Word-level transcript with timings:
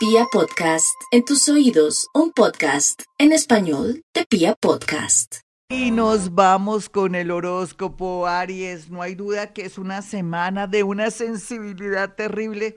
Pia 0.00 0.24
Podcast, 0.32 0.96
en 1.10 1.26
tus 1.26 1.46
oídos, 1.50 2.08
un 2.14 2.32
podcast 2.32 3.02
en 3.18 3.32
español 3.32 4.02
de 4.14 4.24
Pia 4.24 4.54
Podcast. 4.54 5.40
Y 5.68 5.90
nos 5.90 6.34
vamos 6.34 6.88
con 6.88 7.14
el 7.14 7.30
horóscopo 7.30 8.26
Aries. 8.26 8.88
No 8.88 9.02
hay 9.02 9.14
duda 9.14 9.52
que 9.52 9.66
es 9.66 9.76
una 9.76 10.00
semana 10.00 10.66
de 10.66 10.84
una 10.84 11.10
sensibilidad 11.10 12.14
terrible 12.14 12.76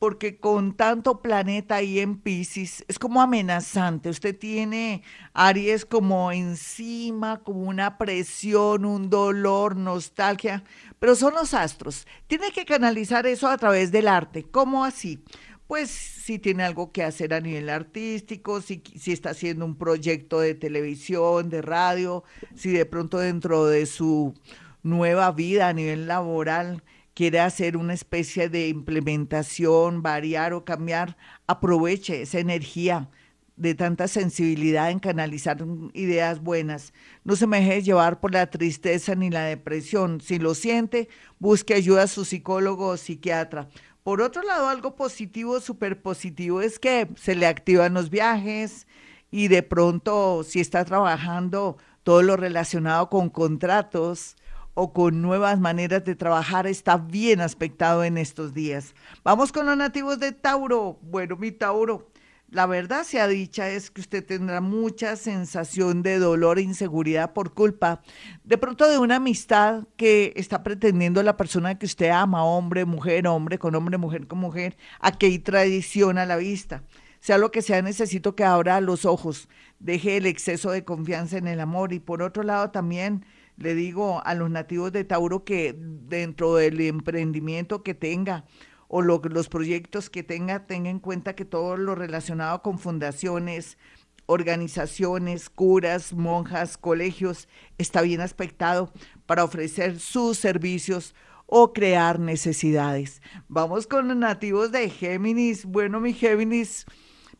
porque 0.00 0.40
con 0.40 0.76
tanto 0.76 1.22
planeta 1.22 1.76
ahí 1.76 2.00
en 2.00 2.18
Pisces 2.18 2.84
es 2.88 2.98
como 2.98 3.22
amenazante. 3.22 4.08
Usted 4.08 4.36
tiene 4.36 5.04
Aries 5.32 5.86
como 5.86 6.32
encima, 6.32 7.38
como 7.44 7.60
una 7.60 7.98
presión, 7.98 8.84
un 8.84 9.08
dolor, 9.10 9.76
nostalgia, 9.76 10.64
pero 10.98 11.14
son 11.14 11.34
los 11.34 11.54
astros. 11.54 12.04
Tiene 12.26 12.50
que 12.50 12.64
canalizar 12.64 13.28
eso 13.28 13.46
a 13.46 13.56
través 13.58 13.92
del 13.92 14.08
arte. 14.08 14.42
¿Cómo 14.50 14.84
así? 14.84 15.22
Pues 15.66 15.90
si 15.90 16.38
tiene 16.38 16.62
algo 16.62 16.92
que 16.92 17.02
hacer 17.02 17.34
a 17.34 17.40
nivel 17.40 17.68
artístico, 17.68 18.60
si, 18.60 18.82
si 18.98 19.12
está 19.12 19.30
haciendo 19.30 19.64
un 19.64 19.76
proyecto 19.76 20.40
de 20.40 20.54
televisión, 20.54 21.50
de 21.50 21.62
radio, 21.62 22.24
si 22.54 22.70
de 22.70 22.86
pronto 22.86 23.18
dentro 23.18 23.66
de 23.66 23.86
su 23.86 24.34
nueva 24.82 25.32
vida 25.32 25.68
a 25.68 25.72
nivel 25.72 26.06
laboral 26.06 26.82
quiere 27.14 27.40
hacer 27.40 27.76
una 27.76 27.94
especie 27.94 28.48
de 28.48 28.68
implementación, 28.68 30.02
variar 30.02 30.52
o 30.52 30.64
cambiar, 30.64 31.16
aproveche 31.46 32.22
esa 32.22 32.40
energía 32.40 33.08
de 33.56 33.74
tanta 33.74 34.08
sensibilidad 34.08 34.90
en 34.90 34.98
canalizar 34.98 35.64
ideas 35.92 36.40
buenas. 36.40 36.92
No 37.22 37.36
se 37.36 37.46
me 37.46 37.60
deje 37.60 37.82
llevar 37.82 38.20
por 38.20 38.32
la 38.32 38.50
tristeza 38.50 39.14
ni 39.14 39.30
la 39.30 39.44
depresión. 39.44 40.20
Si 40.20 40.38
lo 40.38 40.54
siente, 40.54 41.08
busque 41.38 41.74
ayuda 41.74 42.02
a 42.02 42.08
su 42.08 42.24
psicólogo 42.24 42.88
o 42.88 42.96
psiquiatra. 42.96 43.68
Por 44.04 44.20
otro 44.20 44.42
lado, 44.42 44.68
algo 44.68 44.96
positivo, 44.96 45.60
súper 45.60 46.02
positivo, 46.02 46.60
es 46.60 46.78
que 46.78 47.08
se 47.16 47.34
le 47.34 47.46
activan 47.46 47.94
los 47.94 48.10
viajes 48.10 48.86
y 49.30 49.48
de 49.48 49.62
pronto 49.62 50.44
si 50.44 50.60
está 50.60 50.84
trabajando 50.84 51.78
todo 52.02 52.20
lo 52.20 52.36
relacionado 52.36 53.08
con 53.08 53.30
contratos, 53.30 54.36
o 54.74 54.92
con 54.92 55.22
nuevas 55.22 55.58
maneras 55.60 56.04
de 56.04 56.16
trabajar 56.16 56.66
está 56.66 56.96
bien 56.96 57.40
aspectado 57.40 58.04
en 58.04 58.18
estos 58.18 58.52
días. 58.52 58.94
Vamos 59.22 59.52
con 59.52 59.66
los 59.66 59.76
nativos 59.76 60.18
de 60.18 60.32
Tauro. 60.32 60.98
Bueno, 61.00 61.36
mi 61.36 61.52
Tauro, 61.52 62.10
la 62.54 62.66
verdad 62.66 63.02
sea 63.02 63.26
dicha 63.26 63.68
es 63.68 63.90
que 63.90 64.00
usted 64.00 64.24
tendrá 64.24 64.60
mucha 64.60 65.16
sensación 65.16 66.04
de 66.04 66.20
dolor 66.20 66.60
e 66.60 66.62
inseguridad 66.62 67.32
por 67.32 67.52
culpa 67.52 68.00
de 68.44 68.56
pronto 68.58 68.88
de 68.88 68.96
una 68.96 69.16
amistad 69.16 69.88
que 69.96 70.32
está 70.36 70.62
pretendiendo 70.62 71.20
la 71.24 71.36
persona 71.36 71.76
que 71.76 71.86
usted 71.86 72.10
ama, 72.10 72.44
hombre, 72.44 72.84
mujer, 72.84 73.26
hombre 73.26 73.58
con 73.58 73.74
hombre, 73.74 73.98
mujer 73.98 74.28
con 74.28 74.38
mujer, 74.38 74.76
a 75.00 75.18
que 75.18 75.26
hay 75.26 75.40
tradición 75.40 76.16
a 76.16 76.26
la 76.26 76.36
vista. 76.36 76.84
Sea 77.18 77.38
lo 77.38 77.50
que 77.50 77.60
sea, 77.60 77.82
necesito 77.82 78.36
que 78.36 78.44
abra 78.44 78.80
los 78.80 79.04
ojos, 79.04 79.48
deje 79.80 80.16
el 80.16 80.26
exceso 80.26 80.70
de 80.70 80.84
confianza 80.84 81.36
en 81.38 81.48
el 81.48 81.58
amor 81.58 81.92
y 81.92 81.98
por 81.98 82.22
otro 82.22 82.44
lado 82.44 82.70
también 82.70 83.26
le 83.56 83.74
digo 83.74 84.22
a 84.24 84.34
los 84.34 84.48
nativos 84.48 84.92
de 84.92 85.02
Tauro 85.02 85.42
que 85.42 85.74
dentro 85.76 86.54
del 86.54 86.80
emprendimiento 86.80 87.82
que 87.82 87.94
tenga 87.94 88.44
o 88.88 89.02
los 89.02 89.48
proyectos 89.48 90.10
que 90.10 90.22
tenga, 90.22 90.66
tenga 90.66 90.90
en 90.90 91.00
cuenta 91.00 91.34
que 91.34 91.44
todo 91.44 91.76
lo 91.76 91.94
relacionado 91.94 92.62
con 92.62 92.78
fundaciones, 92.78 93.78
organizaciones, 94.26 95.50
curas, 95.50 96.12
monjas, 96.12 96.76
colegios, 96.76 97.48
está 97.78 98.02
bien 98.02 98.20
aspectado 98.20 98.92
para 99.26 99.44
ofrecer 99.44 100.00
sus 100.00 100.38
servicios 100.38 101.14
o 101.46 101.72
crear 101.72 102.18
necesidades. 102.18 103.22
Vamos 103.48 103.86
con 103.86 104.08
los 104.08 104.16
nativos 104.16 104.72
de 104.72 104.88
Géminis. 104.88 105.64
Bueno, 105.64 106.00
mi 106.00 106.14
Géminis, 106.14 106.86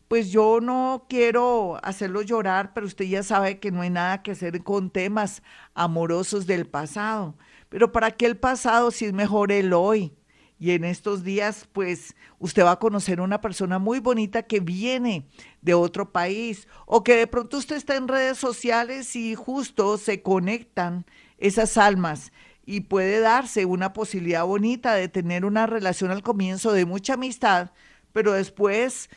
pues 0.07 0.31
yo 0.31 0.59
no 0.61 1.05
quiero 1.09 1.79
hacerlo 1.83 2.21
llorar, 2.21 2.73
pero 2.73 2.85
usted 2.85 3.05
ya 3.05 3.23
sabe 3.23 3.59
que 3.59 3.71
no 3.71 3.81
hay 3.81 3.89
nada 3.89 4.21
que 4.21 4.31
hacer 4.31 4.63
con 4.63 4.89
temas 4.89 5.41
amorosos 5.73 6.45
del 6.45 6.67
pasado. 6.67 7.35
Pero 7.69 7.91
¿para 7.91 8.11
qué 8.11 8.27
el 8.27 8.37
pasado 8.37 8.91
si 8.91 9.05
es 9.05 9.13
mejor 9.13 9.51
el 9.51 9.73
hoy? 9.73 10.13
Y 10.57 10.71
en 10.71 10.85
estos 10.85 11.23
días, 11.23 11.67
pues 11.73 12.15
usted 12.39 12.63
va 12.63 12.71
a 12.71 12.79
conocer 12.79 13.19
una 13.19 13.41
persona 13.41 13.77
muy 13.77 13.99
bonita 13.99 14.43
que 14.43 14.61
viene 14.61 15.27
de 15.61 15.73
otro 15.73 16.11
país 16.11 16.67
o 16.85 17.03
que 17.03 17.15
de 17.15 17.27
pronto 17.27 17.57
usted 17.57 17.75
está 17.75 17.95
en 17.97 18.07
redes 18.07 18.37
sociales 18.37 19.15
y 19.15 19.35
justo 19.35 19.97
se 19.97 20.21
conectan 20.21 21.05
esas 21.37 21.77
almas 21.77 22.31
y 22.65 22.81
puede 22.81 23.19
darse 23.19 23.65
una 23.65 23.93
posibilidad 23.93 24.45
bonita 24.45 24.93
de 24.95 25.07
tener 25.07 25.45
una 25.45 25.67
relación 25.67 26.11
al 26.11 26.23
comienzo 26.23 26.71
de 26.71 26.85
mucha 26.85 27.13
amistad, 27.13 27.71
pero 28.13 28.31
después 28.31 29.09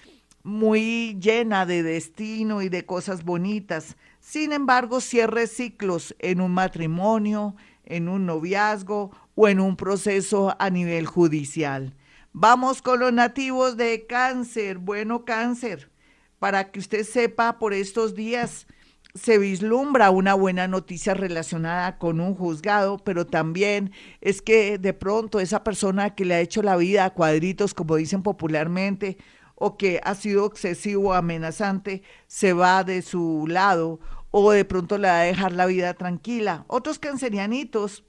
muy 0.43 1.19
llena 1.21 1.67
de 1.67 1.83
destino 1.83 2.63
y 2.63 2.69
de 2.69 2.85
cosas 2.85 3.25
bonitas. 3.25 3.97
Sin 4.21 4.53
embargo, 4.53 5.01
cierre 5.01 5.47
ciclos 5.47 6.15
en 6.19 6.41
un 6.41 6.53
matrimonio, 6.53 7.55
en 7.85 8.09
un 8.09 8.27
noviazgo 8.27 9.11
o 9.41 9.47
en 9.47 9.61
un 9.61 9.77
proceso 9.77 10.57
a 10.59 10.69
nivel 10.69 11.07
judicial. 11.07 11.95
Vamos 12.33 12.83
con 12.83 12.99
los 12.99 13.13
nativos 13.13 13.77
de 13.77 14.05
cáncer. 14.05 14.79
Bueno, 14.79 15.25
cáncer, 15.25 15.93
para 16.41 16.73
que 16.73 16.81
usted 16.81 17.05
sepa, 17.05 17.61
por 17.61 17.73
estos 17.73 18.17
días 18.17 18.67
se 19.15 19.39
vislumbra 19.39 20.11
una 20.11 20.35
buena 20.35 20.67
noticia 20.67 21.15
relacionada 21.15 21.99
con 21.99 22.21
un 22.21 22.35
juzgado, 22.35 22.99
pero 22.99 23.29
también 23.29 23.93
es 24.21 24.43
que 24.43 24.77
de 24.77 24.93
pronto 24.93 25.39
esa 25.39 25.63
persona 25.63 26.17
que 26.17 26.25
le 26.25 26.35
ha 26.35 26.41
hecho 26.41 26.61
la 26.61 26.77
vida 26.77 27.05
a 27.05 27.11
cuadritos, 27.15 27.75
como 27.75 27.95
dicen 27.95 28.25
popularmente, 28.25 29.19
o 29.55 29.77
que 29.77 30.01
ha 30.03 30.17
sido 30.17 30.47
excesivo 30.47 31.15
amenazante 31.15 32.03
se 32.27 32.55
va 32.55 32.83
de 32.83 33.03
su 33.03 33.45
lado 33.47 34.01
o 34.31 34.51
de 34.51 34.65
pronto 34.65 34.99
le 34.99 35.09
va 35.09 35.21
a 35.21 35.25
dejar 35.25 35.53
la 35.53 35.67
vida 35.67 35.95
tranquila. 35.95 36.65
Otros 36.69 36.99
cancerianitos 36.99 38.05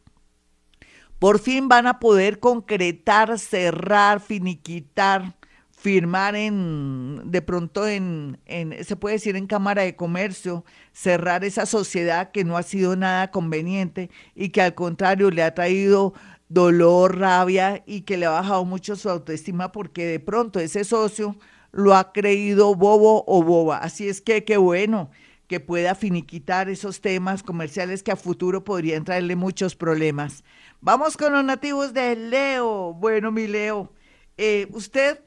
por 1.19 1.39
fin 1.39 1.67
van 1.67 1.85
a 1.85 1.99
poder 1.99 2.39
concretar, 2.39 3.37
cerrar, 3.37 4.21
finiquitar, 4.21 5.35
firmar 5.69 6.35
en, 6.35 7.21
de 7.25 7.41
pronto 7.41 7.87
en, 7.87 8.39
en, 8.45 8.83
se 8.83 8.95
puede 8.95 9.15
decir 9.15 9.35
en 9.35 9.47
Cámara 9.47 9.83
de 9.83 9.95
Comercio, 9.95 10.65
cerrar 10.93 11.43
esa 11.43 11.65
sociedad 11.65 12.31
que 12.31 12.43
no 12.43 12.57
ha 12.57 12.63
sido 12.63 12.95
nada 12.95 13.31
conveniente 13.31 14.09
y 14.35 14.49
que 14.49 14.61
al 14.61 14.75
contrario 14.75 15.29
le 15.29 15.43
ha 15.43 15.53
traído 15.53 16.13
dolor, 16.49 17.19
rabia 17.19 17.83
y 17.85 18.01
que 18.01 18.17
le 18.17 18.25
ha 18.25 18.31
bajado 18.31 18.65
mucho 18.65 18.95
su 18.95 19.09
autoestima 19.09 19.71
porque 19.71 20.05
de 20.05 20.19
pronto 20.19 20.59
ese 20.59 20.83
socio 20.83 21.37
lo 21.71 21.95
ha 21.95 22.11
creído 22.11 22.75
bobo 22.75 23.23
o 23.27 23.43
boba. 23.43 23.77
Así 23.77 24.09
es 24.09 24.21
que 24.21 24.43
qué 24.43 24.57
bueno 24.57 25.11
que 25.47 25.59
pueda 25.59 25.95
finiquitar 25.95 26.69
esos 26.69 27.01
temas 27.01 27.41
comerciales 27.41 28.03
que 28.03 28.11
a 28.11 28.15
futuro 28.15 28.63
podrían 28.63 29.03
traerle 29.03 29.35
muchos 29.35 29.75
problemas. 29.75 30.43
Vamos 30.81 31.17
con 31.17 31.33
los 31.33 31.43
nativos 31.43 31.93
de 31.93 32.15
Leo. 32.15 32.93
Bueno, 32.93 33.31
mi 33.31 33.47
Leo, 33.47 33.91
eh, 34.37 34.67
usted 34.71 35.19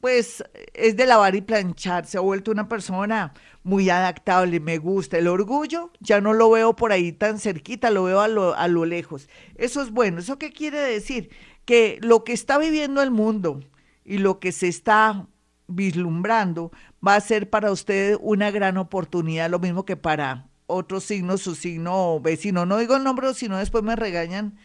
pues 0.00 0.44
es 0.74 0.96
de 0.96 1.06
lavar 1.06 1.34
y 1.34 1.40
planchar, 1.40 2.06
se 2.06 2.18
ha 2.18 2.20
vuelto 2.20 2.50
una 2.50 2.68
persona 2.68 3.32
muy 3.62 3.88
adaptable, 3.90 4.60
me 4.60 4.78
gusta. 4.78 5.18
El 5.18 5.26
orgullo 5.26 5.90
ya 6.00 6.20
no 6.20 6.34
lo 6.34 6.50
veo 6.50 6.76
por 6.76 6.92
ahí 6.92 7.12
tan 7.12 7.38
cerquita, 7.38 7.90
lo 7.90 8.04
veo 8.04 8.20
a 8.20 8.28
lo, 8.28 8.54
a 8.54 8.68
lo 8.68 8.84
lejos. 8.84 9.28
Eso 9.56 9.82
es 9.82 9.90
bueno. 9.90 10.20
¿Eso 10.20 10.38
qué 10.38 10.52
quiere 10.52 10.78
decir? 10.78 11.30
Que 11.64 11.98
lo 12.02 12.24
que 12.24 12.32
está 12.32 12.58
viviendo 12.58 13.02
el 13.02 13.10
mundo 13.10 13.60
y 14.04 14.18
lo 14.18 14.38
que 14.38 14.52
se 14.52 14.68
está 14.68 15.26
vislumbrando 15.66 16.72
va 17.06 17.14
a 17.14 17.20
ser 17.20 17.48
para 17.48 17.72
usted 17.72 18.18
una 18.20 18.50
gran 18.50 18.76
oportunidad, 18.76 19.50
lo 19.50 19.58
mismo 19.58 19.84
que 19.84 19.96
para 19.96 20.49
otro 20.70 21.00
signo, 21.00 21.38
su 21.38 21.54
signo 21.54 22.20
vecino. 22.20 22.66
No 22.66 22.78
digo 22.78 22.96
el 22.96 23.04
nombre, 23.04 23.32
sino 23.34 23.58
después 23.58 23.84
me 23.84 23.96
regañan 23.96 24.56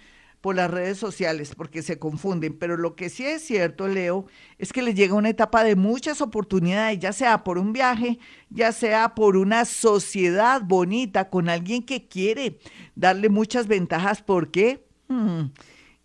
por 0.45 0.55
las 0.55 0.69
redes 0.69 0.99
sociales 0.99 1.55
porque 1.55 1.81
se 1.81 1.97
confunden, 1.97 2.55
pero 2.59 2.77
lo 2.77 2.95
que 2.95 3.09
sí 3.09 3.25
es 3.25 3.41
cierto, 3.41 3.87
Leo, 3.87 4.27
es 4.59 4.71
que 4.71 4.83
le 4.83 4.93
llega 4.93 5.15
una 5.15 5.29
etapa 5.29 5.63
de 5.63 5.75
muchas 5.75 6.21
oportunidades, 6.21 6.99
ya 6.99 7.13
sea 7.13 7.43
por 7.43 7.57
un 7.57 7.73
viaje, 7.73 8.19
ya 8.51 8.71
sea 8.71 9.15
por 9.15 9.37
una 9.37 9.65
sociedad 9.65 10.61
bonita 10.61 11.31
con 11.31 11.49
alguien 11.49 11.81
que 11.81 12.07
quiere 12.07 12.59
darle 12.93 13.29
muchas 13.29 13.65
ventajas. 13.65 14.21
¿Por 14.21 14.51
qué? 14.51 14.85
Hmm, 15.07 15.45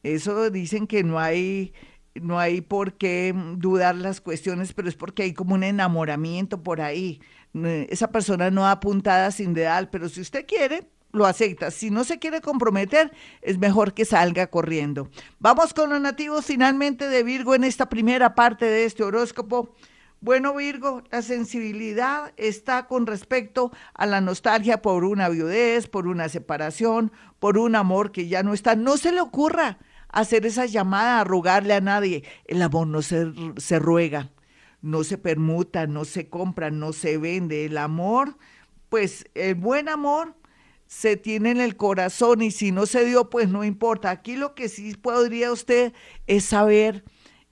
eso 0.03 0.49
dicen 0.49 0.87
que 0.87 1.05
no 1.05 1.19
hay 1.19 1.75
no 2.15 2.39
hay 2.39 2.61
por 2.61 2.95
qué 2.95 3.35
dudar 3.57 3.95
las 3.95 4.21
cuestiones, 4.21 4.73
pero 4.73 4.89
es 4.89 4.97
porque 4.97 5.23
hay 5.23 5.35
como 5.35 5.55
un 5.55 5.63
enamoramiento 5.63 6.63
por 6.63 6.81
ahí. 6.81 7.21
Esa 7.53 8.13
persona 8.13 8.51
no 8.51 8.63
da 8.63 8.79
puntada 8.79 9.31
sin 9.31 9.55
dedal, 9.55 9.91
pero 9.91 10.09
si 10.09 10.21
usted 10.21 10.47
quiere, 10.47 10.89
lo 11.13 11.27
acepta. 11.27 11.71
Si 11.71 11.91
no 11.91 12.05
se 12.05 12.19
quiere 12.19 12.41
comprometer, 12.41 13.13
es 13.43 13.59
mejor 13.59 13.95
que 13.95 14.05
salga 14.05 14.47
corriendo. 14.47 15.11
Vamos 15.41 15.75
con 15.75 15.91
los 15.91 16.01
nativos 16.01 16.47
finalmente 16.47 17.09
de 17.09 17.23
Virgo 17.25 17.55
en 17.55 17.65
esta 17.65 17.89
primera 17.89 18.35
parte 18.35 18.67
de 18.67 18.85
este 18.85 19.03
horóscopo. 19.03 19.75
Bueno, 20.21 20.55
Virgo, 20.55 21.03
la 21.11 21.23
sensibilidad 21.23 22.33
está 22.37 22.87
con 22.87 23.07
respecto 23.07 23.73
a 23.95 24.07
la 24.07 24.21
nostalgia 24.21 24.83
por 24.83 25.03
una 25.05 25.29
viudez, 25.29 25.89
por 25.89 26.07
una 26.07 26.29
separación, 26.29 27.11
por 27.39 27.59
un 27.59 27.75
amor 27.75 28.13
que 28.13 28.29
ya 28.29 28.43
no 28.43 28.53
está. 28.53 28.77
No 28.77 28.97
se 28.99 29.13
le 29.13 29.21
ocurra 29.23 29.79
hacer 30.09 30.45
esa 30.45 30.67
llamada 30.67 31.21
a 31.21 31.25
rogarle 31.25 31.73
a 31.75 31.81
nadie. 31.81 32.23
El 32.45 32.61
amor 32.63 32.87
no 32.87 33.01
se 33.03 33.79
ruega. 33.79 34.31
No 34.83 35.05
se 35.05 35.19
permuta, 35.19 35.87
no 35.87 36.05
se 36.05 36.29
compra, 36.29 36.71
no 36.71 36.93
se 36.93 37.19
vende. 37.19 37.65
El 37.65 37.79
amor, 37.79 38.37
pues 38.89 39.27
el 39.35 39.55
buen 39.55 39.89
amor 39.89 40.35
se 40.87 41.17
tiene 41.17 41.53
en 41.53 41.61
el 41.61 41.77
corazón 41.77 42.43
y 42.43 42.51
si 42.51 42.73
no 42.73 42.87
se 42.87 43.05
dio, 43.05 43.31
pues 43.31 43.49
no 43.49 43.65
importa. 43.65 44.11
Aquí 44.11 44.37
lo 44.37 44.55
que 44.55 44.69
sí 44.69 44.95
podría 44.95 45.53
usted 45.53 45.93
es 46.27 46.45
saber 46.45 47.05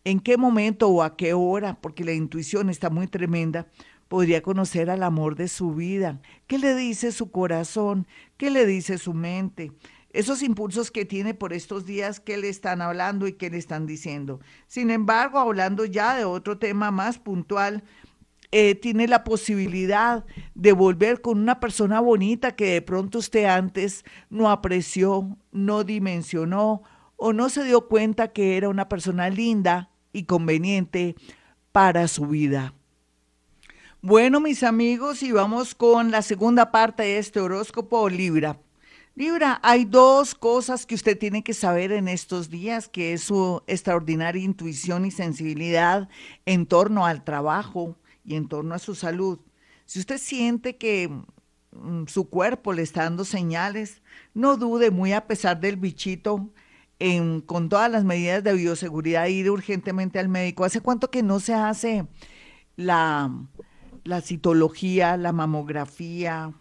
en 0.05 0.21
qué 0.21 0.37
momento 0.37 0.89
o 0.89 1.03
a 1.03 1.17
qué 1.17 1.35
hora, 1.35 1.81
porque 1.81 2.05
la 2.05 2.13
intuición 2.13 2.71
está 2.71 2.91
muy 2.91 3.07
tremenda, 3.07 3.69
podría 4.09 4.43
conocer 4.43 4.91
al 4.91 5.03
amor 5.03 5.37
de 5.37 5.49
su 5.49 5.75
vida. 5.75 6.21
¿Qué 6.47 6.59
le 6.59 6.75
dice 6.75 7.13
su 7.13 7.31
corazón? 7.31 8.07
¿Qué 8.39 8.51
le 8.51 8.67
dice 8.67 8.99
su 8.99 9.15
mente? 9.15 9.73
Esos 10.11 10.43
impulsos 10.43 10.91
que 10.91 11.05
tiene 11.05 11.35
por 11.35 11.53
estos 11.53 11.85
días, 11.85 12.19
¿qué 12.19 12.39
le 12.39 12.49
están 12.49 12.81
hablando 12.81 13.27
y 13.27 13.35
qué 13.35 13.51
le 13.51 13.59
están 13.59 13.87
diciendo? 13.87 14.41
Sin 14.67 14.91
embargo, 14.91 15.39
hablando 15.39 15.85
ya 15.85 16.17
de 16.17 16.25
otro 16.25 16.59
tema 16.59 16.91
más 16.91 17.19
puntual, 17.19 17.85
eh, 18.51 18.75
tiene 18.75 19.07
la 19.07 19.25
posibilidad 19.25 20.25
de 20.55 20.73
volver 20.73 21.21
con 21.21 21.39
una 21.39 21.61
persona 21.61 22.01
bonita 22.01 22.57
que 22.57 22.73
de 22.73 22.83
pronto 22.83 23.19
usted 23.19 23.45
antes 23.45 24.05
no 24.31 24.51
apreció, 24.51 25.37
no 25.53 25.85
dimensionó 25.85 26.83
o 27.17 27.35
no 27.35 27.51
se 27.51 27.65
dio 27.65 27.89
cuenta 27.89 28.33
que 28.33 28.57
era 28.57 28.71
una 28.71 28.89
persona 28.89 29.29
linda 29.29 29.91
y 30.15 30.25
conveniente 30.25 31.17
para 31.73 32.09
su 32.09 32.27
vida. 32.27 32.73
Bueno, 34.01 34.41
mis 34.41 34.63
amigos, 34.63 35.23
y 35.23 35.33
vamos 35.33 35.75
con 35.75 36.11
la 36.11 36.23
segunda 36.23 36.71
parte 36.71 37.03
de 37.03 37.19
este 37.19 37.41
horóscopo 37.41 38.09
Libra. 38.09 38.59
Libra, 39.19 39.59
hay 39.65 39.85
dos 39.85 40.37
cosas 40.37 40.87
que 40.87 40.95
usted 40.95 41.19
tiene 41.19 41.43
que 41.43 41.53
saber 41.53 41.91
en 41.91 42.07
estos 42.07 42.51
días, 42.51 42.89
que 42.89 43.15
es 43.15 43.25
su 43.25 43.65
extraordinaria 43.67 44.45
intuición 44.45 45.05
y 45.05 45.11
sensibilidad 45.11 46.09
en 46.47 46.67
torno 46.67 47.05
al 47.05 47.25
trabajo 47.25 47.97
y 48.25 48.37
en 48.37 48.47
torno 48.47 48.77
a 48.77 48.79
su 48.79 48.95
salud. 48.95 49.41
Si 49.87 49.99
usted 49.99 50.19
siente 50.19 50.77
que 50.77 51.11
mm, 51.73 52.05
su 52.07 52.29
cuerpo 52.29 52.73
le 52.73 52.83
está 52.83 53.03
dando 53.03 53.25
señales, 53.25 54.03
no 54.35 54.57
dude 54.57 54.93
muy 54.93 55.13
a 55.13 55.27
pesar 55.27 55.59
del 55.59 55.79
bichito, 55.79 56.53
en, 57.01 57.41
con 57.41 57.69
todas 57.69 57.91
las 57.91 58.05
medidas 58.05 58.45
de 58.45 58.53
bioseguridad, 58.53 59.27
ir 59.27 59.51
urgentemente 59.51 60.21
al 60.21 60.29
médico. 60.29 60.65
¿Hace 60.65 60.81
cuánto 60.81 61.11
que 61.11 61.25
no 61.25 61.41
se 61.41 61.55
hace 61.55 62.07
la, 62.77 63.33
la 64.05 64.21
citología, 64.21 65.17
la 65.17 65.33
mamografía, 65.33 66.55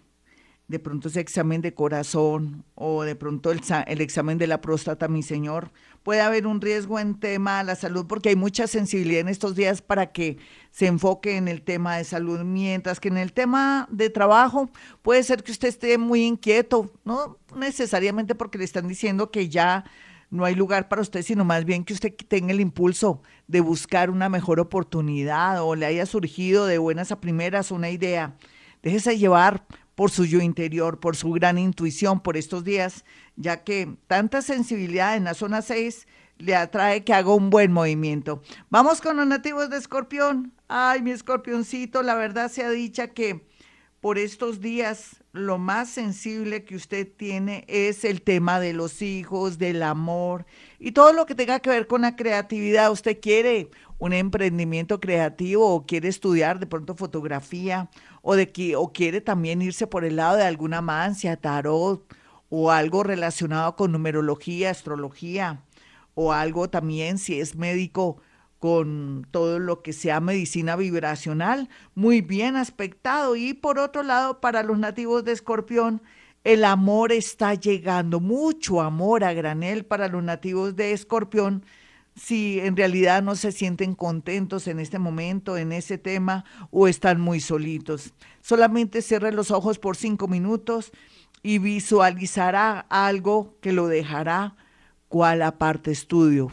de 0.67 0.79
pronto 0.79 1.07
ese 1.07 1.21
examen 1.21 1.61
de 1.61 1.73
corazón 1.73 2.65
o 2.75 3.03
de 3.03 3.15
pronto 3.15 3.51
el, 3.51 3.61
el, 3.87 4.01
examen 4.01 4.37
de 4.37 4.47
la 4.47 4.59
próstata, 4.59 5.07
mi 5.07 5.23
señor, 5.23 5.71
puede 6.03 6.19
haber 6.19 6.45
un 6.45 6.59
riesgo 6.59 6.99
en 6.99 7.19
tema 7.19 7.59
de 7.59 7.63
la 7.63 7.75
salud 7.75 8.05
porque 8.05 8.29
hay 8.29 8.35
mucha 8.35 8.67
sensibilidad 8.67 9.21
en 9.21 9.29
estos 9.29 9.55
días 9.55 9.81
para 9.81 10.11
que 10.11 10.37
se 10.71 10.87
enfoque 10.87 11.37
en 11.37 11.47
el 11.47 11.61
tema 11.61 11.95
de 11.97 12.03
salud, 12.03 12.41
mientras 12.41 12.99
que 12.99 13.07
en 13.07 13.17
el 13.17 13.31
tema 13.31 13.87
de 13.89 14.09
trabajo 14.09 14.69
puede 15.01 15.23
ser 15.23 15.43
que 15.43 15.53
usted 15.53 15.69
esté 15.69 15.97
muy 15.97 16.23
inquieto, 16.23 16.91
no 17.05 17.37
necesariamente 17.55 18.35
porque 18.35 18.57
le 18.57 18.65
están 18.65 18.89
diciendo 18.89 19.31
que 19.31 19.47
ya 19.47 19.85
no 20.29 20.43
hay 20.43 20.55
lugar 20.55 20.89
para 20.89 21.01
usted, 21.01 21.21
sino 21.21 21.45
más 21.45 21.63
bien 21.63 21.85
que 21.85 21.93
usted 21.93 22.13
tenga 22.27 22.51
el 22.51 22.59
impulso 22.59 23.21
de 23.47 23.61
buscar 23.61 24.09
una 24.09 24.27
mejor 24.27 24.59
oportunidad 24.59 25.63
o 25.63 25.75
le 25.75 25.85
haya 25.85 26.05
surgido 26.05 26.65
de 26.65 26.77
buenas 26.77 27.13
a 27.13 27.21
primeras 27.21 27.71
una 27.71 27.89
idea. 27.89 28.35
Déjese 28.83 29.17
llevar 29.17 29.65
por 29.97 30.11
su 30.11 30.25
yo 30.25 30.41
interior, 30.41 30.99
por 30.99 31.15
su 31.15 31.31
gran 31.31 31.57
intuición 31.57 32.19
por 32.19 32.37
estos 32.37 32.63
días, 32.63 33.03
ya 33.35 33.63
que 33.63 33.97
tanta 34.05 34.43
sensibilidad 34.43 35.17
en 35.17 35.23
la 35.23 35.33
zona 35.33 35.63
6 35.63 36.07
le 36.37 36.55
atrae 36.55 37.03
que 37.03 37.15
haga 37.15 37.33
un 37.33 37.49
buen 37.49 37.71
movimiento. 37.71 38.43
Vamos 38.69 39.01
con 39.01 39.17
los 39.17 39.25
nativos 39.25 39.71
de 39.71 39.77
Escorpión. 39.77 40.53
Ay, 40.67 41.01
mi 41.01 41.09
escorpioncito, 41.09 42.03
la 42.03 42.13
verdad 42.13 42.51
se 42.51 42.63
ha 42.63 42.69
dicha 42.69 43.07
que 43.07 43.47
por 43.99 44.19
estos 44.19 44.61
días 44.61 45.23
lo 45.37 45.57
más 45.57 45.89
sensible 45.89 46.63
que 46.63 46.75
usted 46.75 47.07
tiene 47.15 47.63
es 47.67 48.03
el 48.03 48.21
tema 48.21 48.59
de 48.59 48.73
los 48.73 49.01
hijos, 49.01 49.57
del 49.57 49.83
amor 49.83 50.45
y 50.79 50.91
todo 50.91 51.13
lo 51.13 51.25
que 51.25 51.35
tenga 51.35 51.59
que 51.59 51.69
ver 51.69 51.87
con 51.87 52.01
la 52.01 52.15
creatividad. 52.15 52.91
Usted 52.91 53.19
quiere 53.19 53.69
un 53.99 54.13
emprendimiento 54.13 54.99
creativo 54.99 55.73
o 55.73 55.85
quiere 55.85 56.09
estudiar 56.09 56.59
de 56.59 56.67
pronto 56.67 56.95
fotografía 56.95 57.89
o, 58.21 58.35
de 58.35 58.75
o 58.75 58.91
quiere 58.91 59.21
también 59.21 59.61
irse 59.61 59.87
por 59.87 60.05
el 60.05 60.17
lado 60.17 60.37
de 60.37 60.43
alguna 60.43 60.81
mancia, 60.81 61.37
tarot 61.37 62.03
o 62.49 62.71
algo 62.71 63.03
relacionado 63.03 63.75
con 63.75 63.91
numerología, 63.91 64.71
astrología 64.71 65.63
o 66.15 66.33
algo 66.33 66.69
también 66.69 67.17
si 67.17 67.39
es 67.39 67.55
médico 67.55 68.17
con 68.59 69.27
todo 69.31 69.59
lo 69.59 69.81
que 69.81 69.93
sea 69.93 70.19
medicina 70.19 70.75
vibracional, 70.75 71.69
muy 71.95 72.21
bien 72.21 72.55
aspectado. 72.55 73.35
Y 73.35 73.53
por 73.53 73.79
otro 73.79 74.03
lado, 74.03 74.39
para 74.39 74.63
los 74.63 74.79
nativos 74.79 75.23
de 75.23 75.33
Escorpión, 75.33 76.01
el 76.43 76.63
amor 76.63 77.11
está 77.11 77.53
llegando, 77.55 78.19
mucho 78.19 78.81
amor 78.81 79.23
a 79.23 79.33
granel 79.33 79.85
para 79.85 80.07
los 80.07 80.23
nativos 80.23 80.75
de 80.75 80.93
Escorpión, 80.93 81.65
si 82.15 82.59
en 82.59 82.75
realidad 82.75 83.21
no 83.21 83.35
se 83.35 83.51
sienten 83.51 83.93
contentos 83.93 84.67
en 84.67 84.79
este 84.79 84.97
momento, 84.97 85.57
en 85.57 85.71
ese 85.71 85.97
tema, 85.97 86.45
o 86.71 86.87
están 86.87 87.21
muy 87.21 87.39
solitos. 87.39 88.13
Solamente 88.41 89.01
cierre 89.01 89.31
los 89.31 89.51
ojos 89.51 89.77
por 89.77 89.97
cinco 89.97 90.27
minutos 90.27 90.91
y 91.43 91.59
visualizará 91.59 92.79
algo 92.89 93.55
que 93.61 93.71
lo 93.71 93.87
dejará 93.87 94.55
cual 95.09 95.41
aparte 95.43 95.91
estudio 95.91 96.51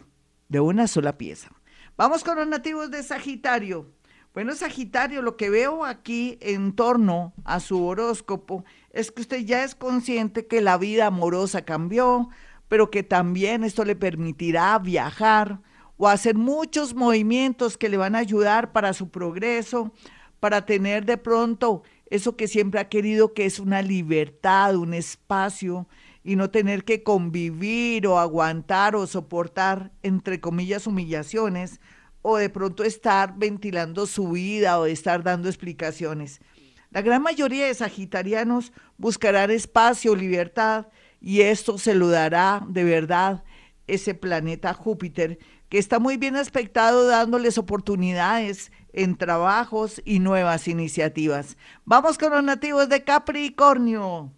de 0.48 0.60
una 0.60 0.86
sola 0.86 1.16
pieza. 1.16 1.53
Vamos 1.96 2.24
con 2.24 2.36
los 2.36 2.48
nativos 2.48 2.90
de 2.90 3.04
Sagitario. 3.04 3.86
Bueno, 4.32 4.52
Sagitario, 4.56 5.22
lo 5.22 5.36
que 5.36 5.48
veo 5.48 5.84
aquí 5.84 6.38
en 6.40 6.74
torno 6.74 7.32
a 7.44 7.60
su 7.60 7.86
horóscopo 7.86 8.64
es 8.90 9.12
que 9.12 9.20
usted 9.20 9.44
ya 9.44 9.62
es 9.62 9.76
consciente 9.76 10.48
que 10.48 10.60
la 10.60 10.76
vida 10.76 11.06
amorosa 11.06 11.64
cambió, 11.64 12.30
pero 12.66 12.90
que 12.90 13.04
también 13.04 13.62
esto 13.62 13.84
le 13.84 13.94
permitirá 13.94 14.76
viajar 14.80 15.60
o 15.96 16.08
hacer 16.08 16.34
muchos 16.34 16.96
movimientos 16.96 17.78
que 17.78 17.88
le 17.88 17.96
van 17.96 18.16
a 18.16 18.18
ayudar 18.18 18.72
para 18.72 18.92
su 18.92 19.10
progreso, 19.10 19.92
para 20.40 20.66
tener 20.66 21.04
de 21.04 21.16
pronto 21.16 21.84
eso 22.06 22.34
que 22.34 22.48
siempre 22.48 22.80
ha 22.80 22.88
querido, 22.88 23.34
que 23.34 23.46
es 23.46 23.60
una 23.60 23.82
libertad, 23.82 24.74
un 24.74 24.94
espacio, 24.94 25.86
y 26.24 26.36
no 26.36 26.50
tener 26.50 26.84
que 26.84 27.02
convivir 27.02 28.06
o 28.06 28.18
aguantar 28.18 28.96
o 28.96 29.06
soportar, 29.06 29.92
entre 30.02 30.40
comillas, 30.40 30.86
humillaciones, 30.86 31.80
o 32.22 32.38
de 32.38 32.48
pronto 32.48 32.82
estar 32.82 33.34
ventilando 33.36 34.06
su 34.06 34.30
vida 34.30 34.80
o 34.80 34.86
estar 34.86 35.22
dando 35.22 35.48
explicaciones. 35.48 36.40
La 36.90 37.02
gran 37.02 37.22
mayoría 37.22 37.66
de 37.66 37.74
sagitarianos 37.74 38.72
buscarán 38.96 39.50
espacio, 39.50 40.16
libertad, 40.16 40.86
y 41.20 41.42
esto 41.42 41.76
se 41.76 41.94
lo 41.94 42.08
dará 42.08 42.64
de 42.68 42.84
verdad 42.84 43.44
ese 43.86 44.14
planeta 44.14 44.72
Júpiter, 44.72 45.38
que 45.68 45.78
está 45.78 45.98
muy 45.98 46.16
bien 46.16 46.36
aspectado 46.36 47.06
dándoles 47.06 47.58
oportunidades 47.58 48.72
en 48.94 49.16
trabajos 49.16 50.00
y 50.06 50.20
nuevas 50.20 50.68
iniciativas. 50.68 51.58
Vamos 51.84 52.16
con 52.16 52.32
los 52.32 52.44
nativos 52.44 52.88
de 52.88 53.04
Capricornio. 53.04 54.32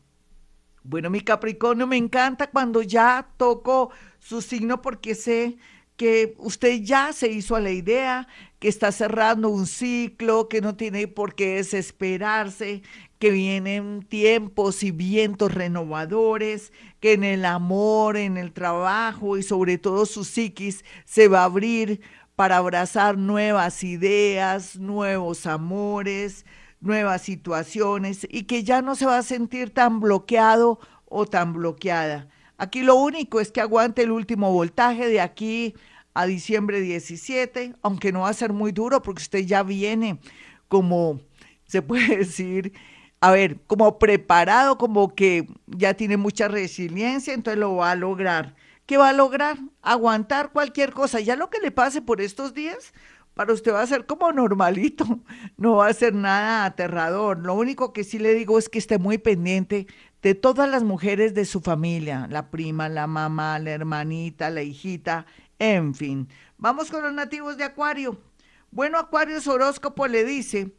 Bueno, 0.88 1.10
mi 1.10 1.20
Capricornio, 1.20 1.88
me 1.88 1.96
encanta 1.96 2.48
cuando 2.48 2.80
ya 2.80 3.28
toco 3.36 3.90
su 4.20 4.40
signo 4.40 4.82
porque 4.82 5.16
sé 5.16 5.56
que 5.96 6.36
usted 6.38 6.82
ya 6.82 7.12
se 7.12 7.28
hizo 7.28 7.56
a 7.56 7.60
la 7.60 7.72
idea, 7.72 8.28
que 8.60 8.68
está 8.68 8.92
cerrando 8.92 9.48
un 9.48 9.66
ciclo, 9.66 10.48
que 10.48 10.60
no 10.60 10.76
tiene 10.76 11.08
por 11.08 11.34
qué 11.34 11.56
desesperarse, 11.56 12.82
que 13.18 13.30
vienen 13.30 14.06
tiempos 14.08 14.84
y 14.84 14.92
vientos 14.92 15.52
renovadores, 15.52 16.72
que 17.00 17.14
en 17.14 17.24
el 17.24 17.46
amor, 17.46 18.16
en 18.16 18.36
el 18.36 18.52
trabajo 18.52 19.38
y 19.38 19.42
sobre 19.42 19.78
todo 19.78 20.06
su 20.06 20.22
psiquis 20.22 20.84
se 21.04 21.26
va 21.26 21.40
a 21.40 21.44
abrir 21.46 22.00
para 22.36 22.58
abrazar 22.58 23.18
nuevas 23.18 23.82
ideas, 23.82 24.76
nuevos 24.76 25.46
amores, 25.46 26.44
nuevas 26.80 27.23
situaciones 27.23 28.26
y 28.30 28.45
que 28.45 28.64
ya 28.64 28.83
no 28.83 28.95
se 28.95 29.06
va 29.06 29.18
a 29.18 29.23
sentir 29.23 29.73
tan 29.73 30.00
bloqueado 30.00 30.78
o 31.06 31.26
tan 31.26 31.52
bloqueada. 31.52 32.28
Aquí 32.59 32.83
lo 32.83 32.97
único 32.97 33.40
es 33.40 33.52
que 33.52 33.61
aguante 33.61 34.02
el 34.02 34.11
último 34.11 34.52
voltaje 34.52 35.09
de 35.09 35.21
aquí 35.21 35.75
a 36.14 36.26
diciembre 36.26 36.80
17, 36.80 37.75
aunque 37.83 38.12
no 38.12 38.21
va 38.21 38.30
a 38.30 38.35
ser 38.35 38.52
muy 38.52 38.73
duro 38.73 39.02
porque 39.02 39.23
usted 39.23 39.40
ya 39.40 39.62
viene 39.62 40.18
como, 40.68 41.21
se 41.66 41.83
puede 41.83 42.16
decir, 42.18 42.73
a 43.21 43.30
ver, 43.30 43.61
como 43.66 43.99
preparado, 43.99 44.78
como 44.78 45.14
que 45.14 45.47
ya 45.66 45.95
tiene 45.95 46.16
mucha 46.16 46.49
resiliencia, 46.49 47.35
entonces 47.35 47.59
lo 47.59 47.76
va 47.76 47.90
a 47.90 47.97
lograr. 47.97 48.54
¿Qué 48.87 48.97
va 48.97 49.09
a 49.09 49.12
lograr? 49.12 49.59
Aguantar 49.83 50.52
cualquier 50.52 50.92
cosa. 50.92 51.18
Ya 51.21 51.35
lo 51.35 51.50
que 51.50 51.59
le 51.59 51.73
pase 51.73 52.02
por 52.02 52.21
estos 52.21 52.54
días, 52.54 52.95
para 53.36 53.52
usted 53.52 53.74
va 53.74 53.82
a 53.82 53.86
ser 53.86 54.06
como 54.06 54.32
normalito, 54.32 55.04
no 55.58 55.76
va 55.76 55.88
a 55.88 55.92
ser 55.92 56.14
nada 56.14 56.64
aterrador. 56.64 57.38
Lo 57.40 57.52
único 57.52 57.92
que 57.92 58.02
sí 58.02 58.18
le 58.18 58.32
digo 58.32 58.58
es 58.58 58.70
que 58.70 58.78
esté 58.78 58.98
muy 58.98 59.18
pendiente 59.18 59.86
de 60.22 60.34
todas 60.34 60.70
las 60.70 60.84
mujeres 60.84 61.34
de 61.34 61.44
su 61.44 61.60
familia, 61.60 62.26
la 62.30 62.50
prima, 62.50 62.88
la 62.88 63.06
mamá, 63.06 63.58
la 63.58 63.72
hermanita, 63.72 64.48
la 64.48 64.62
hijita, 64.62 65.26
en 65.58 65.94
fin. 65.94 66.28
Vamos 66.56 66.90
con 66.90 67.02
los 67.02 67.12
nativos 67.12 67.58
de 67.58 67.64
Acuario. 67.64 68.18
Bueno, 68.70 68.98
Acuario 68.98 69.36
horóscopo 69.46 70.06
le 70.06 70.24
dice 70.24 70.72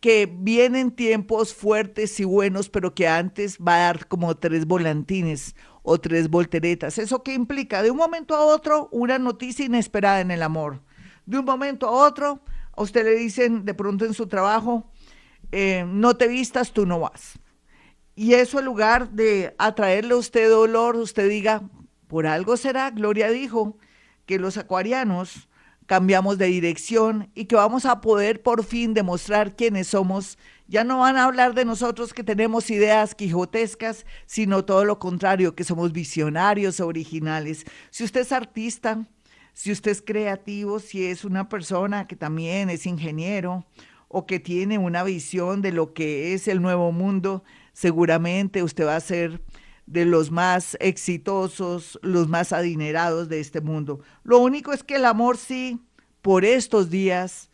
que 0.00 0.30
vienen 0.30 0.90
tiempos 0.90 1.54
fuertes 1.54 2.20
y 2.20 2.24
buenos, 2.24 2.68
pero 2.68 2.94
que 2.94 3.08
antes 3.08 3.56
va 3.56 3.76
a 3.76 3.86
dar 3.86 4.06
como 4.06 4.36
tres 4.36 4.66
volantines 4.66 5.56
o 5.82 5.98
tres 5.98 6.28
volteretas. 6.28 6.98
¿Eso 6.98 7.22
qué 7.22 7.32
implica? 7.32 7.82
De 7.82 7.90
un 7.90 7.96
momento 7.96 8.36
a 8.36 8.44
otro, 8.44 8.90
una 8.92 9.18
noticia 9.18 9.64
inesperada 9.64 10.20
en 10.20 10.30
el 10.30 10.42
amor. 10.42 10.82
De 11.26 11.38
un 11.38 11.44
momento 11.44 11.86
a 11.88 11.90
otro, 11.90 12.40
a 12.76 12.82
usted 12.82 13.04
le 13.04 13.14
dicen 13.14 13.64
de 13.64 13.74
pronto 13.74 14.04
en 14.04 14.14
su 14.14 14.26
trabajo, 14.26 14.90
eh, 15.50 15.84
no 15.86 16.16
te 16.16 16.28
vistas, 16.28 16.72
tú 16.72 16.86
no 16.86 17.00
vas. 17.00 17.38
Y 18.14 18.34
eso 18.34 18.58
en 18.58 18.66
lugar 18.66 19.10
de 19.10 19.54
atraerle 19.58 20.14
a 20.14 20.18
usted 20.18 20.50
dolor, 20.50 20.96
usted 20.96 21.28
diga, 21.28 21.62
por 22.08 22.26
algo 22.26 22.56
será, 22.56 22.90
Gloria 22.90 23.30
dijo, 23.30 23.78
que 24.26 24.38
los 24.38 24.56
acuarianos 24.58 25.48
cambiamos 25.86 26.38
de 26.38 26.46
dirección 26.46 27.30
y 27.34 27.46
que 27.46 27.56
vamos 27.56 27.84
a 27.86 28.00
poder 28.00 28.42
por 28.42 28.64
fin 28.64 28.94
demostrar 28.94 29.56
quiénes 29.56 29.88
somos. 29.88 30.38
Ya 30.68 30.84
no 30.84 31.00
van 31.00 31.16
a 31.16 31.24
hablar 31.24 31.54
de 31.54 31.64
nosotros 31.64 32.14
que 32.14 32.24
tenemos 32.24 32.70
ideas 32.70 33.14
quijotescas, 33.14 34.06
sino 34.26 34.64
todo 34.64 34.84
lo 34.84 34.98
contrario, 34.98 35.54
que 35.54 35.64
somos 35.64 35.92
visionarios, 35.92 36.80
originales. 36.80 37.66
Si 37.90 38.04
usted 38.04 38.20
es 38.20 38.32
artista, 38.32 39.06
si 39.52 39.72
usted 39.72 39.90
es 39.90 40.02
creativo, 40.02 40.78
si 40.78 41.06
es 41.06 41.24
una 41.24 41.48
persona 41.48 42.06
que 42.06 42.16
también 42.16 42.70
es 42.70 42.86
ingeniero 42.86 43.66
o 44.08 44.26
que 44.26 44.40
tiene 44.40 44.78
una 44.78 45.02
visión 45.04 45.62
de 45.62 45.72
lo 45.72 45.94
que 45.94 46.34
es 46.34 46.48
el 46.48 46.62
nuevo 46.62 46.92
mundo, 46.92 47.44
seguramente 47.72 48.62
usted 48.62 48.86
va 48.86 48.96
a 48.96 49.00
ser 49.00 49.42
de 49.86 50.04
los 50.04 50.30
más 50.30 50.76
exitosos, 50.80 51.98
los 52.02 52.28
más 52.28 52.52
adinerados 52.52 53.28
de 53.28 53.40
este 53.40 53.60
mundo. 53.60 54.00
Lo 54.22 54.38
único 54.38 54.72
es 54.72 54.82
que 54.84 54.96
el 54.96 55.04
amor 55.04 55.36
sí, 55.36 55.80
por 56.22 56.44
estos 56.44 56.88
días, 56.90 57.50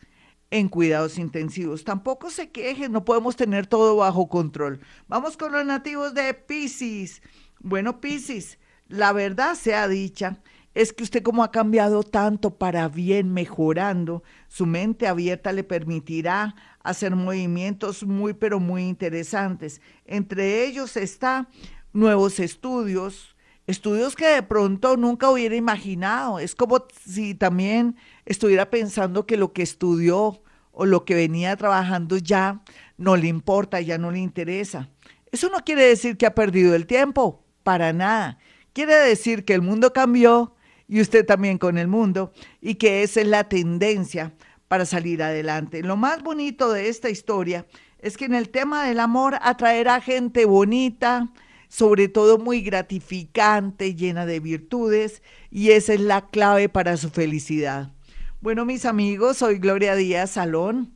en 0.51 0.67
cuidados 0.67 1.17
intensivos. 1.17 1.83
Tampoco 1.83 2.29
se 2.29 2.49
quejen, 2.49 2.91
no 2.91 3.05
podemos 3.05 3.35
tener 3.35 3.67
todo 3.67 3.97
bajo 3.97 4.27
control. 4.27 4.79
Vamos 5.07 5.37
con 5.37 5.51
los 5.51 5.65
nativos 5.65 6.13
de 6.13 6.33
Pisces. 6.33 7.21
Bueno, 7.59 8.01
Pisces, 8.01 8.57
la 8.87 9.13
verdad 9.13 9.55
sea 9.55 9.87
dicha, 9.87 10.39
es 10.79 10.93
que 10.93 11.03
usted 11.03 11.23
como 11.23 11.43
ha 11.43 11.51
cambiado 11.51 12.03
tanto 12.03 12.57
para 12.57 12.87
bien, 12.87 13.33
mejorando, 13.33 14.23
su 14.47 14.65
mente 14.65 15.09
abierta 15.09 15.51
le 15.51 15.65
permitirá 15.65 16.55
hacer 16.81 17.17
movimientos 17.17 18.05
muy, 18.05 18.33
pero 18.33 18.61
muy 18.61 18.83
interesantes. 18.83 19.81
Entre 20.05 20.63
ellos 20.63 20.95
está 20.95 21.49
nuevos 21.91 22.39
estudios, 22.39 23.35
estudios 23.67 24.15
que 24.15 24.27
de 24.27 24.41
pronto 24.41 24.95
nunca 24.95 25.29
hubiera 25.29 25.57
imaginado. 25.57 26.39
Es 26.39 26.55
como 26.55 26.85
si 27.05 27.35
también 27.35 27.97
estuviera 28.25 28.69
pensando 28.69 29.25
que 29.25 29.35
lo 29.35 29.51
que 29.51 29.63
estudió 29.63 30.41
o 30.71 30.85
lo 30.85 31.03
que 31.03 31.13
venía 31.13 31.57
trabajando 31.57 32.17
ya 32.17 32.63
no 32.95 33.17
le 33.17 33.27
importa, 33.27 33.81
ya 33.81 33.97
no 33.97 34.11
le 34.11 34.19
interesa. 34.19 34.87
Eso 35.29 35.49
no 35.49 35.57
quiere 35.65 35.83
decir 35.83 36.15
que 36.15 36.25
ha 36.25 36.33
perdido 36.33 36.73
el 36.73 36.87
tiempo, 36.87 37.43
para 37.63 37.91
nada. 37.91 38.37
Quiere 38.71 38.95
decir 38.95 39.43
que 39.43 39.53
el 39.53 39.61
mundo 39.61 39.91
cambió 39.91 40.55
y 40.89 40.99
usted 40.99 41.25
también 41.25 41.57
con 41.59 41.77
el 41.77 41.87
mundo 41.87 42.33
y 42.59 42.75
que 42.75 43.03
esa 43.03 43.21
es 43.21 43.27
la 43.27 43.45
tendencia 43.45 44.33
para 44.67 44.85
salir 44.85 45.23
adelante. 45.23 45.81
Lo 45.83 45.95
más 45.95 46.21
bonito 46.23 46.73
de 46.73 46.89
esta 46.89 47.09
historia 47.09 47.65
es 47.99 48.17
que 48.17 48.25
en 48.25 48.33
el 48.33 48.49
tema 48.49 48.83
del 48.85 48.99
amor 48.99 49.37
atraerá 49.41 50.01
gente 50.01 50.43
bonita, 50.45 51.31
sobre 51.67 52.07
todo 52.07 52.39
muy 52.39 52.61
gratificante, 52.61 53.93
llena 53.93 54.25
de 54.25 54.39
virtudes, 54.39 55.21
y 55.51 55.69
esa 55.71 55.93
es 55.93 55.99
la 56.01 56.25
clave 56.27 56.69
para 56.69 56.97
su 56.97 57.11
felicidad. 57.11 57.93
Bueno, 58.41 58.65
mis 58.65 58.85
amigos, 58.85 59.37
soy 59.37 59.59
Gloria 59.59 59.93
Díaz 59.95 60.31
Salón. 60.31 60.95